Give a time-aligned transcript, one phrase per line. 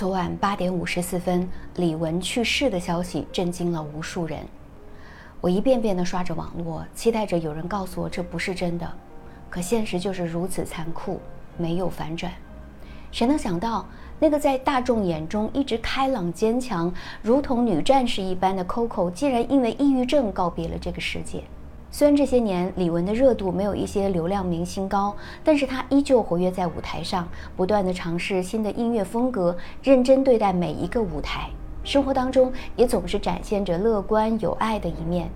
[0.00, 1.46] 昨晚八点五十四分，
[1.76, 4.40] 李玟去世的消息震惊了无数人。
[5.42, 8.90] 我一遍遍地刷着网络，期待着有人告诉我这不是真的。
[9.50, 11.20] 可现实就是如此残酷，
[11.58, 12.32] 没有反转。
[13.12, 13.86] 谁能想到，
[14.18, 16.90] 那个在大众眼中一直开朗坚强，
[17.20, 21.44] 如同女战士一般的 Coco，竟然因为抑郁症告别了这个世界？
[21.92, 31.50] 虽然这些年李玟的热度没有一些流量明星高，但是她依旧活跃在舞台上，不断的尝试新的音乐风格，认真对待每一个舞台。
[31.82, 35.28] 生活当中也总是展现着乐观有爱的一面。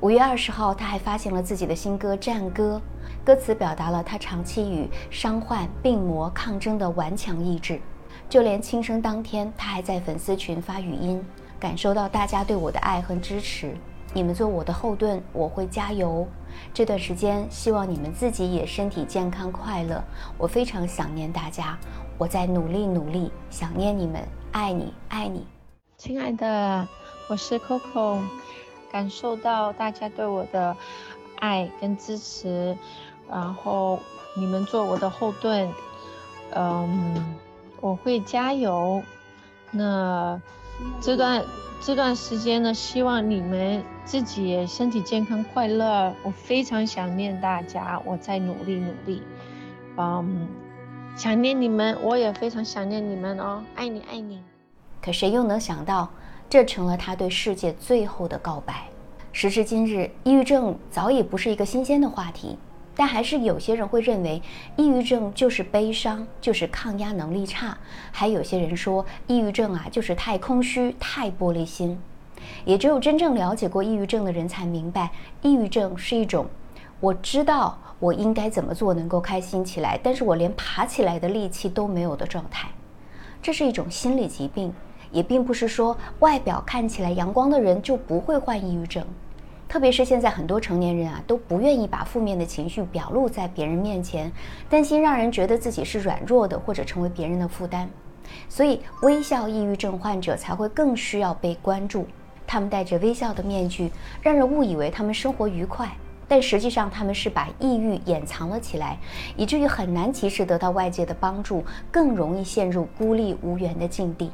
[0.00, 2.82] 五月二十号，她还发行了自己的新歌《战歌》，
[3.26, 7.80] 歌词表达了她长期与伤患、病魔抗争的顽强意志。
[8.28, 11.24] 就连轻生当天，她还在粉丝群发语音，
[11.60, 13.74] 感受到大家对我的爱和支持。
[14.14, 16.26] 你们做我的后盾，我会加油。
[16.72, 20.02] 这段时间，希望你们自己也身体健康、快乐。
[20.38, 21.78] 我非常想念大家，
[22.16, 25.46] 我在努力努力，想念你们，爱你，爱你，
[25.98, 26.88] 亲爱的，
[27.28, 28.20] 我是 Coco，
[28.90, 30.74] 感受到大家对我的
[31.38, 32.76] 爱跟支持，
[33.30, 34.00] 然后
[34.34, 35.68] 你们做我的后盾，
[36.54, 37.36] 嗯，
[37.80, 39.02] 我会加油。
[39.70, 40.40] 那
[41.00, 41.44] 这段。
[41.80, 46.12] 这段时间呢，希望你们自己身体健康、快乐。
[46.22, 49.22] 我非常想念大家，我在努力努力，
[49.96, 50.46] 嗯，
[51.16, 54.42] 想念你们，我也非常想念你们哦，爱你爱你。
[55.00, 56.10] 可谁又能想到，
[56.50, 58.88] 这成了他对世界最后的告白？
[59.32, 62.58] 时至今日，抑郁症早已不是一个新鲜的话题。
[62.98, 64.42] 但还是有些人会认为，
[64.74, 67.78] 抑郁症就是悲伤，就是抗压能力差。
[68.10, 71.96] 还有些人说，抑郁症啊，就是太空虚、太玻璃心。
[72.64, 76.44] 也只有真正了解过抑郁症的人才明白，抑郁症是一种，
[76.98, 82.68] 我知道我应该怎么做能够开心起来，但是我连爬起来的力气都没有的状态。
[83.40, 84.72] 这是一种心理疾病，
[85.12, 89.06] 也并不是说外表看起来阳光的人就不会患抑郁症。
[89.68, 94.32] 特别是现在很多成年人啊都不愿意把负面的情绪表露在别人面前，
[94.70, 97.86] 担心让人觉得自己是软弱的或者成为别人的负担，
[98.48, 102.06] 所以微笑抑郁症患者才会更需要被关注。
[102.46, 103.90] 他们戴着微笑的面具，
[104.22, 105.86] 让人误以为他们生活愉快，
[106.26, 108.98] 但实际上他们是把抑郁掩藏了起来，
[109.36, 111.62] 以至于很难及时得到外界的帮助，
[111.92, 114.30] 更容易陷入孤立无援的境地。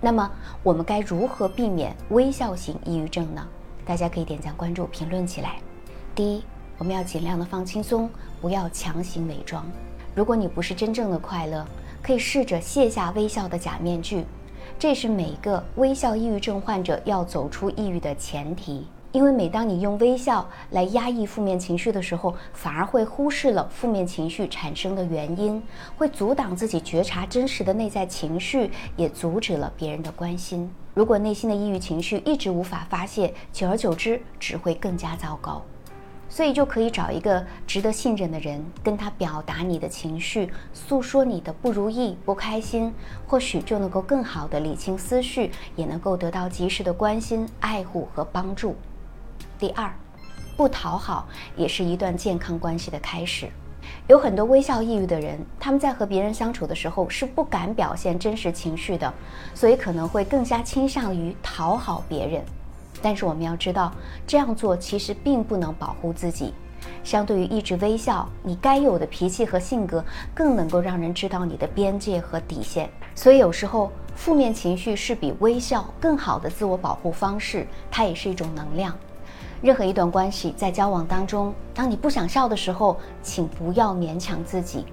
[0.00, 0.30] 那么
[0.62, 3.44] 我们该如何避免微笑型抑郁症呢？
[3.88, 5.56] 大家可以点赞、关注、评论起来。
[6.14, 6.44] 第一，
[6.76, 8.06] 我们要尽量的放轻松，
[8.38, 9.64] 不要强行伪装。
[10.14, 11.66] 如果你不是真正的快乐，
[12.02, 14.26] 可以试着卸下微笑的假面具，
[14.78, 18.86] 这是每个微笑抑郁症患者要走出抑郁的前提。
[19.12, 25.62] 因为每当你用微笑来压抑负面情绪的时候，反而会忽视了负面情绪产生的原因，
[25.96, 30.70] 会阻挡自己觉察真实的内在情绪，也阻止了别人的关心。
[30.92, 35.62] 如果内心的抑郁情绪一直无法发泄，久而久之只会更加糟糕。
[36.30, 42.92] 所以就可以找一个值得信任的人，跟他表达你的情绪，诉说你的不如意、不开心，
[43.26, 48.76] 或许就能够更好的理清思绪，也能够得到及时的关心、爱护和帮助。
[49.58, 49.92] 第二，
[50.56, 51.26] 不讨好
[51.56, 53.48] 也是一段健康关系的开始。
[54.06, 59.12] 有很多微笑抑郁的人，他们在和别人相处的时候是不敢表现真实情绪的，
[59.54, 62.44] 所以可能会更加倾向于讨好别人。
[63.02, 63.92] 但是我们要知道，
[64.26, 66.54] 这样做其实并不能保护自己。
[67.02, 70.04] 相对于一直微笑，你该有的脾气和性格
[70.34, 72.88] 更能够让人知道你的边界和底线。
[73.14, 78.96] 所以有时候负面情绪是比微笑更好的自我保护方式，它也是一种能量。
[79.60, 84.84] 任何一段关系在交往当中，当你不想笑的时候，请不要勉强自己。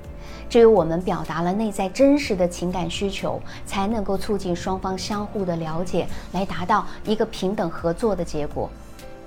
[0.49, 8.69] 只有我们表达了内在真实的情感需求，才能够促进双方相互的了解，来达到一个平等合作的结果。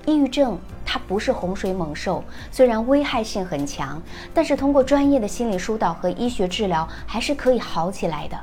[0.06, 4.00] 抑郁症它不是洪水猛兽，虽然危害性很强，
[4.32, 8.37] 但是通过专业的心理疏导和医学治疗，还是可以好起来的。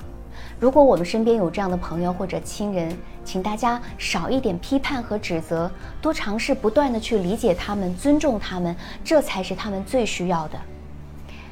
[0.58, 5.70] 如果我们身边有这样的朋友或者亲人，请大家少一点批判和指责，
[6.02, 8.74] 多尝试不断的去理解他们、尊重他们，
[9.04, 10.58] 这才是他们最需要的。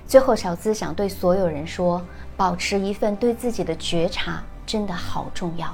[0.07, 2.01] 最后，小资想对所有人说：
[2.37, 5.67] 保持一份对自己的觉察，真的好重要。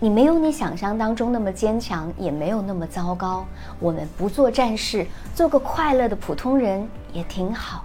[0.00, 3.46] 你没有你想象当中那么坚强，也没有那么糟糕。
[3.78, 7.84] 我们不做战士，做个快乐的普通人也挺好。